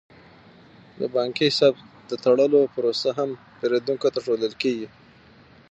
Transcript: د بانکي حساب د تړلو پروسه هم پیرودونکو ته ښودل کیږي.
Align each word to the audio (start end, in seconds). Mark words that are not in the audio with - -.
د 0.99 1.01
بانکي 1.15 1.45
حساب 1.49 1.73
د 2.09 2.11
تړلو 2.23 2.61
پروسه 2.73 3.09
هم 3.17 3.29
پیرودونکو 3.59 4.07
ته 4.13 4.19
ښودل 4.25 4.53
کیږي. 4.61 4.87